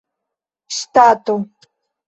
[0.77, 1.37] ŝtato